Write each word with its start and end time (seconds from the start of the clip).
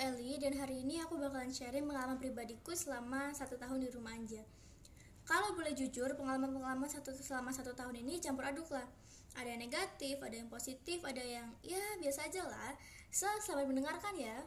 Eli 0.00 0.40
dan 0.40 0.56
hari 0.56 0.80
ini 0.80 0.96
aku 1.04 1.20
bakalan 1.20 1.52
sharing 1.52 1.84
pengalaman 1.84 2.16
pribadiku 2.16 2.72
selama 2.72 3.36
satu 3.36 3.60
tahun 3.60 3.84
di 3.84 3.92
rumah 3.92 4.16
aja. 4.16 4.40
Kalau 5.28 5.52
boleh 5.52 5.76
jujur, 5.76 6.08
pengalaman-pengalaman 6.16 6.88
satu 6.88 7.12
selama 7.12 7.52
satu 7.52 7.76
tahun 7.76 8.00
ini 8.00 8.16
campur 8.16 8.48
aduk 8.48 8.72
lah. 8.72 8.88
Ada 9.36 9.52
yang 9.52 9.60
negatif, 9.60 10.16
ada 10.24 10.32
yang 10.32 10.48
positif, 10.48 11.04
ada 11.04 11.20
yang 11.20 11.52
ya 11.60 12.00
biasa 12.00 12.32
aja 12.32 12.48
lah. 12.48 12.72
So, 13.12 13.28
selamat 13.44 13.76
mendengarkan 13.76 14.16
ya. 14.16 14.40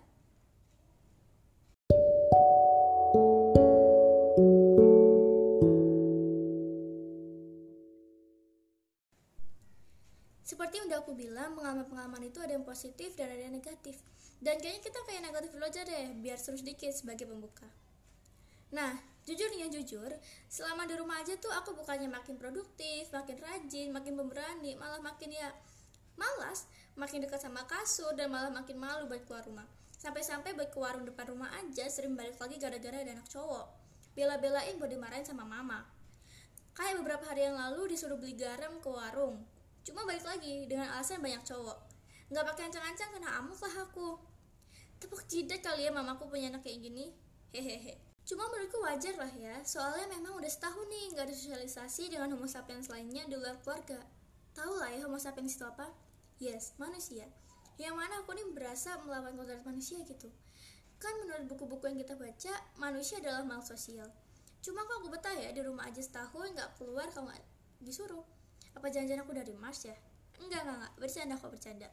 Aku 11.14 11.30
bilang, 11.30 11.54
pengalaman-pengalaman 11.54 12.26
itu 12.26 12.41
ada 12.41 12.58
yang 12.58 12.66
positif 12.66 13.13
dan 13.13 13.30
ada 13.30 13.45
yang 13.45 13.53
negatif. 13.53 14.02
Dan 14.41 14.58
kayaknya 14.58 14.81
kita 14.81 14.99
kayak 15.05 15.22
negatif 15.30 15.53
dulu 15.53 15.70
aja 15.70 15.86
deh, 15.86 16.17
biar 16.17 16.41
seru 16.41 16.58
sedikit 16.58 16.89
sebagai 16.89 17.30
pembuka. 17.30 17.70
Nah, 18.73 18.98
jujur 19.30 19.45
nih 19.53 19.70
ya 19.70 19.77
jujur, 19.77 20.09
selama 20.49 20.89
di 20.89 20.98
rumah 20.98 21.22
aja 21.22 21.38
tuh 21.38 21.53
aku 21.53 21.77
bukannya 21.77 22.09
makin 22.09 22.41
produktif, 22.41 23.13
makin 23.13 23.38
rajin, 23.38 23.94
makin 23.94 24.17
pemberani, 24.17 24.73
malah 24.73 24.98
makin 25.05 25.38
ya 25.38 25.53
malas, 26.17 26.66
makin 26.98 27.22
dekat 27.22 27.45
sama 27.45 27.61
kasur 27.70 28.17
dan 28.17 28.34
malah 28.34 28.50
makin 28.50 28.81
malu 28.81 29.05
buat 29.05 29.22
keluar 29.30 29.45
rumah. 29.45 29.70
Sampai-sampai 29.94 30.58
buat 30.58 30.73
ke 30.73 30.81
warung 30.81 31.05
depan 31.05 31.30
rumah 31.30 31.53
aja 31.61 31.86
sering 31.94 32.17
balik 32.17 32.41
lagi 32.41 32.58
gara-gara 32.58 33.05
ada 33.05 33.14
anak 33.14 33.30
cowok. 33.30 33.70
Bela-belain 34.17 34.81
buat 34.81 34.89
dimarahin 34.89 35.30
sama 35.30 35.45
mama. 35.45 35.86
Kayak 36.73 37.05
beberapa 37.05 37.30
hari 37.30 37.45
yang 37.45 37.53
lalu 37.53 37.94
disuruh 37.94 38.17
beli 38.17 38.34
garam 38.34 38.81
ke 38.81 38.89
warung. 38.89 39.45
Cuma 39.84 40.08
balik 40.08 40.23
lagi 40.23 40.66
dengan 40.68 40.88
alasan 40.96 41.20
banyak 41.20 41.44
cowok. 41.44 41.78
Nggak 42.32 42.46
pakai 42.55 42.64
ancang-ancang 42.72 43.10
kena 43.14 43.30
amuk 43.44 43.60
lah 43.60 43.76
aku. 43.84 44.16
Tepuk 44.98 45.28
jidat 45.28 45.59
kali 45.59 45.84
ya 45.84 45.92
mamaku 45.92 46.31
punya 46.31 46.48
anak 46.48 46.64
kayak 46.64 46.80
gini. 46.80 47.12
Hehehe. 47.52 48.00
Cuma 48.23 48.48
menurutku 48.48 48.80
wajar 48.80 49.20
lah 49.20 49.30
ya, 49.36 49.59
soalnya 49.67 50.08
memang 50.08 50.40
udah 50.40 50.48
setahun 50.48 50.88
nih 50.88 51.12
nggak 51.12 51.28
ada 51.28 51.36
sosialisasi 51.36 52.08
dengan 52.08 52.31
homo 52.31 52.48
sapiens 52.48 52.88
lainnya 52.88 53.28
di 53.28 53.36
luar 53.36 53.59
keluarga. 53.59 54.00
Tahu 54.56 54.80
lah 54.80 54.95
ya 54.95 55.03
homo 55.03 55.20
sapiens 55.20 55.59
itu 55.59 55.67
apa? 55.67 55.92
Yes, 56.40 56.72
manusia. 56.80 57.28
Yang 57.75 57.95
mana 58.00 58.23
aku 58.23 58.31
nih 58.31 58.47
berasa 58.56 58.95
melawan 59.03 59.36
kodrat 59.36 59.59
manusia 59.68 60.00
gitu. 60.08 60.31
Kan 61.03 61.14
menurut 61.20 61.52
buku-buku 61.52 61.92
yang 61.92 62.00
kita 62.00 62.16
baca, 62.16 62.53
manusia 62.80 63.20
adalah 63.20 63.44
makhluk 63.44 63.75
sosial. 63.75 64.08
Cuma 64.64 64.88
kok 64.88 65.03
aku 65.03 65.12
betah 65.12 65.36
ya 65.36 65.52
di 65.52 65.59
rumah 65.59 65.92
aja 65.92 66.00
setahun 66.00 66.56
nggak 66.56 66.80
keluar 66.80 67.12
kalau 67.12 67.28
nggak 67.28 67.44
disuruh. 67.84 68.23
Apa 68.73 68.89
jangan-jangan 68.89 69.23
aku 69.25 69.33
dari 69.38 69.53
Mars 69.55 69.85
ya? 69.85 69.95
Enggak, 70.41 70.66
enggak, 70.66 70.77
enggak. 70.81 70.93
Bercanda 70.99 71.35
kok, 71.38 71.52
bercanda. 71.53 71.89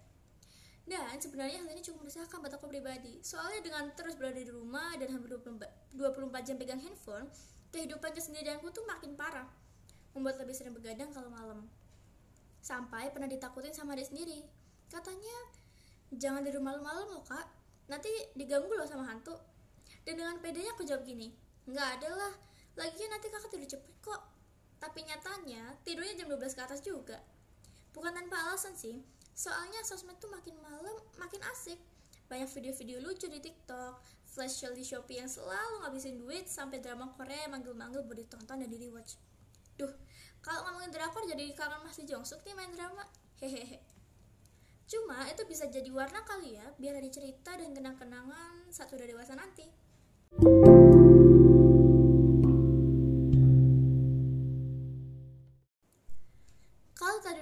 Dan 0.91 1.23
sebenarnya 1.23 1.63
hal 1.63 1.71
ini 1.71 1.83
cukup 1.87 2.03
meresahkan 2.09 2.43
buat 2.43 2.51
aku 2.51 2.67
pribadi. 2.67 3.23
Soalnya 3.23 3.63
dengan 3.63 3.95
terus 3.95 4.19
berada 4.19 4.41
di 4.41 4.51
rumah 4.51 4.99
dan 4.99 5.15
hampir 5.15 5.31
24 5.31 5.95
jam 6.43 6.57
pegang 6.59 6.83
handphone, 6.83 7.31
kehidupan 7.71 8.11
kesendirianku 8.11 8.67
tuh 8.75 8.83
makin 8.91 9.15
parah. 9.15 9.47
Membuat 10.17 10.43
lebih 10.43 10.57
sering 10.57 10.75
begadang 10.75 11.15
kalau 11.15 11.31
malam. 11.31 11.71
Sampai 12.59 13.15
pernah 13.15 13.31
ditakutin 13.31 13.71
sama 13.71 13.95
dia 13.95 14.03
sendiri. 14.03 14.43
Katanya, 14.91 15.37
jangan 16.11 16.43
di 16.43 16.51
rumah 16.51 16.75
malam 16.83 17.07
loh 17.15 17.23
kak, 17.23 17.47
nanti 17.87 18.11
diganggu 18.35 18.75
loh 18.75 18.89
sama 18.89 19.07
hantu. 19.07 19.39
Dan 20.03 20.19
dengan 20.19 20.43
pedenya 20.43 20.75
aku 20.75 20.83
jawab 20.83 21.07
gini, 21.07 21.31
nggak 21.71 21.89
ada 22.03 22.09
lah, 22.11 22.33
lagian 22.75 23.15
nanti 23.15 23.31
kakak 23.31 23.55
tidur 23.55 23.79
cepet 23.79 23.95
kok. 24.03 24.23
Nyatanya, 25.41 25.73
tidurnya 25.89 26.21
jam 26.21 26.29
12 26.29 26.53
ke 26.53 26.61
atas 26.61 26.85
juga. 26.85 27.17
Bukan 27.97 28.13
tanpa 28.13 28.45
alasan 28.45 28.77
sih, 28.77 29.01
Soalnya 29.33 29.81
sosmed 29.89 30.21
tuh 30.21 30.29
makin 30.29 30.53
malam 30.61 31.01
makin 31.17 31.41
asik. 31.49 31.81
Banyak 32.29 32.45
video-video 32.53 33.01
lucu 33.01 33.25
di 33.25 33.41
TikTok, 33.41 34.05
flash 34.29 34.61
sale 34.61 34.77
di 34.77 34.85
Shopee 34.85 35.17
yang 35.17 35.33
selalu 35.33 35.81
ngabisin 35.81 36.21
duit 36.21 36.45
sampai 36.45 36.85
drama 36.85 37.09
Korea 37.17 37.49
manggil-manggil 37.49 38.05
buat 38.05 38.21
ditonton 38.21 38.61
dan 38.61 38.69
di 38.69 38.77
rewatch. 38.77 39.17
Duh, 39.81 39.89
kalau 40.45 40.69
ngomongin 40.69 40.93
drakor 40.93 41.25
jadi 41.25 41.57
kangen 41.57 41.89
masih 41.89 42.05
Jongsuk 42.05 42.45
nih 42.45 42.53
main 42.53 42.69
drama. 42.77 43.09
Hehehe. 43.41 43.81
Cuma 44.85 45.25
itu 45.25 45.41
bisa 45.49 45.65
jadi 45.73 45.89
warna 45.89 46.21
kali 46.21 46.61
ya, 46.61 46.67
biar 46.77 47.01
ada 47.01 47.09
cerita 47.09 47.57
dan 47.57 47.73
kenang-kenangan 47.73 48.69
saat 48.69 48.93
udah 48.93 49.09
dewasa 49.09 49.33
nanti. 49.41 49.65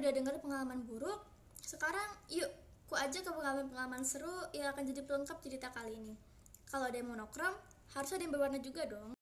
Udah 0.08 0.24
dengar 0.24 0.40
pengalaman 0.40 0.88
buruk, 0.88 1.20
sekarang 1.60 2.08
yuk, 2.32 2.48
ku 2.88 2.96
aja 2.96 3.20
ke 3.20 3.28
pengalaman-pengalaman 3.28 4.00
seru 4.08 4.32
yang 4.56 4.72
akan 4.72 4.88
jadi 4.88 5.04
pelengkap 5.04 5.36
cerita 5.44 5.68
kali 5.68 6.00
ini. 6.00 6.16
Kalau 6.64 6.88
ada 6.88 6.96
yang 6.96 7.12
monokrom, 7.12 7.52
harus 7.92 8.10
ada 8.16 8.24
yang 8.24 8.32
berwarna 8.32 8.56
juga 8.56 8.88
dong. 8.88 9.12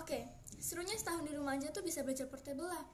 Oke, 0.00 0.24
serunya 0.56 0.96
setahun 0.96 1.28
di 1.28 1.36
rumah 1.36 1.60
aja 1.60 1.68
tuh 1.68 1.84
bisa 1.84 2.00
belajar 2.00 2.24
portable 2.24 2.64
lah. 2.64 2.88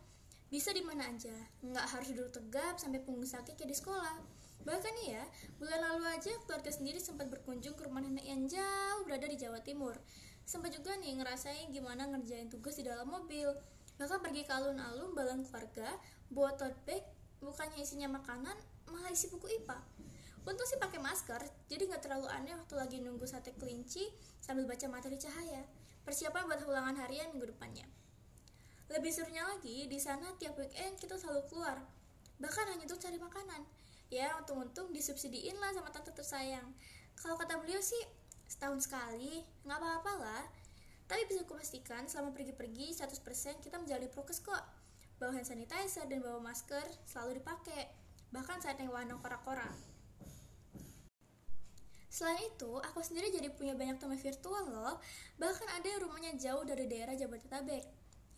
Bisa 0.50 0.74
di 0.74 0.82
mana 0.82 1.06
aja, 1.06 1.30
nggak 1.62 1.86
harus 1.86 2.10
duduk 2.10 2.34
tegap 2.34 2.82
sampai 2.82 2.98
punggung 2.98 3.22
sakit 3.22 3.54
kayak 3.54 3.70
di 3.70 3.78
sekolah. 3.78 4.18
Bahkan 4.66 4.92
nih 4.98 5.08
ya, 5.14 5.24
bulan 5.62 5.78
lalu 5.86 6.18
aja 6.18 6.34
keluarga 6.42 6.74
sendiri 6.74 6.98
sempat 6.98 7.30
berkunjung 7.30 7.78
ke 7.78 7.86
rumah 7.86 8.02
nenek 8.02 8.26
yang 8.26 8.42
jauh 8.50 9.06
berada 9.06 9.30
di 9.30 9.38
Jawa 9.38 9.62
Timur. 9.62 9.94
Sempat 10.42 10.74
juga 10.74 10.98
nih 10.98 11.22
ngerasain 11.22 11.70
gimana 11.70 12.10
ngerjain 12.10 12.50
tugas 12.50 12.74
di 12.74 12.82
dalam 12.82 13.06
mobil. 13.06 13.54
Bahkan 13.98 14.18
pergi 14.22 14.46
ke 14.46 14.52
alun-alun 14.54 15.12
balang 15.12 15.42
keluarga, 15.42 15.90
buat 16.30 16.56
tote 16.56 16.78
bag 16.86 17.02
bukannya 17.38 17.82
isinya 17.82 18.10
makanan 18.10 18.54
malah 18.90 19.14
isi 19.14 19.30
buku 19.30 19.46
IPA 19.62 19.78
untung 20.48 20.64
sih 20.64 20.80
pakai 20.80 20.96
masker 20.96 21.44
jadi 21.68 21.92
nggak 21.92 22.08
terlalu 22.08 22.26
aneh 22.32 22.56
waktu 22.56 22.74
lagi 22.74 22.96
nunggu 23.04 23.28
sate 23.28 23.52
kelinci 23.60 24.08
sambil 24.40 24.64
baca 24.64 24.88
materi 24.88 25.20
cahaya. 25.20 25.60
Persiapan 26.08 26.48
buat 26.48 26.64
ulangan 26.64 26.96
harian 27.04 27.28
minggu 27.36 27.52
depannya. 27.52 27.84
Lebih 28.88 29.12
serunya 29.12 29.44
lagi 29.44 29.84
di 29.84 30.00
sana 30.00 30.32
tiap 30.40 30.56
weekend 30.56 30.96
kita 30.96 31.20
selalu 31.20 31.44
keluar. 31.52 31.76
Bahkan 32.40 32.64
hanya 32.72 32.88
untuk 32.88 32.96
cari 32.96 33.20
makanan. 33.20 33.60
Ya 34.08 34.32
untung-untung 34.40 34.88
disubsidiin 34.96 35.60
lah 35.60 35.68
sama 35.76 35.92
tante 35.92 36.16
tersayang. 36.16 36.72
Kalau 37.20 37.36
kata 37.36 37.60
beliau 37.60 37.84
sih 37.84 38.00
setahun 38.48 38.88
sekali 38.88 39.44
nggak 39.68 39.76
apa-apa 39.76 40.12
lah 40.16 40.42
tapi 41.08 41.24
bisa 41.24 41.42
kupastikan 41.48 42.04
selama 42.04 42.36
pergi-pergi 42.36 42.92
100% 42.92 43.64
kita 43.64 43.80
menjalani 43.80 44.12
prokes 44.12 44.44
kok 44.44 44.60
bawa 45.18 45.34
hand 45.34 45.48
sanitizer 45.50 46.06
dan 46.06 46.22
bawa 46.22 46.38
masker 46.38 46.86
selalu 47.08 47.42
dipakai, 47.42 47.90
bahkan 48.30 48.62
saat 48.62 48.78
yang 48.78 48.94
warna 48.94 49.18
kora-kora. 49.18 49.66
Selain 52.08 52.40
itu, 52.40 52.72
aku 52.80 53.04
sendiri 53.04 53.28
jadi 53.28 53.52
punya 53.52 53.76
banyak 53.76 54.00
teman 54.00 54.16
virtual 54.16 54.64
loh, 54.70 54.96
bahkan 55.36 55.66
ada 55.76 55.86
yang 55.86 56.00
rumahnya 56.06 56.32
jauh 56.38 56.64
dari 56.64 56.88
daerah 56.88 57.18
Jabodetabek. 57.18 57.84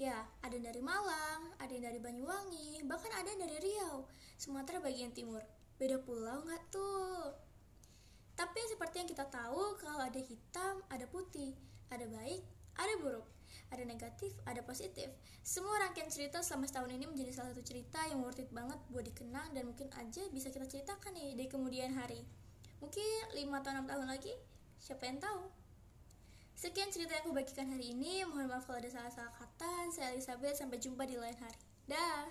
Ya, 0.01 0.25
ada 0.41 0.57
yang 0.57 0.65
dari 0.65 0.81
Malang, 0.81 1.53
ada 1.61 1.71
yang 1.71 1.85
dari 1.85 2.01
Banyuwangi, 2.01 2.83
bahkan 2.89 3.13
ada 3.13 3.29
yang 3.29 3.45
dari 3.45 3.57
Riau, 3.61 4.09
Sumatera 4.41 4.81
bagian 4.81 5.13
timur. 5.13 5.45
Beda 5.77 6.01
pulau 6.01 6.41
nggak 6.49 6.73
tuh? 6.73 7.37
Tapi 8.33 8.61
seperti 8.73 9.05
yang 9.05 9.09
kita 9.13 9.29
tahu, 9.29 9.77
kalau 9.77 10.01
ada 10.01 10.17
hitam, 10.17 10.81
ada 10.89 11.05
putih, 11.05 11.53
ada 11.93 12.09
baik, 12.09 12.41
ada 12.81 12.95
buruk 12.99 13.29
ada 13.71 13.87
negatif, 13.87 14.35
ada 14.45 14.61
positif. 14.67 15.07
Semua 15.47 15.79
rangkaian 15.79 16.11
cerita 16.11 16.43
selama 16.43 16.67
setahun 16.67 16.91
ini 16.91 17.07
menjadi 17.07 17.31
salah 17.31 17.55
satu 17.55 17.63
cerita 17.63 18.03
yang 18.11 18.19
worth 18.19 18.43
it 18.43 18.51
banget 18.51 18.77
buat 18.91 19.07
dikenang 19.07 19.55
dan 19.55 19.63
mungkin 19.71 19.87
aja 19.95 20.27
bisa 20.35 20.51
kita 20.51 20.67
ceritakan 20.67 21.15
nih 21.15 21.39
di 21.39 21.47
kemudian 21.47 21.95
hari. 21.95 22.27
Mungkin 22.83 23.31
5 23.31 23.61
atau 23.63 23.71
6 23.71 23.87
tahun 23.87 24.07
lagi, 24.11 24.35
siapa 24.83 25.07
yang 25.07 25.23
tahu? 25.23 25.43
Sekian 26.59 26.93
cerita 26.93 27.17
yang 27.17 27.25
aku 27.25 27.33
bagikan 27.33 27.73
hari 27.73 27.97
ini. 27.97 28.21
Mohon 28.29 28.53
maaf 28.53 28.69
kalau 28.69 28.85
ada 28.85 28.91
salah-salah 28.93 29.33
kata. 29.33 29.89
Saya 29.97 30.13
Elizabeth, 30.13 30.61
sampai 30.61 30.77
jumpa 30.77 31.09
di 31.09 31.17
lain 31.17 31.37
hari. 31.41 31.57
Dah. 31.89 32.29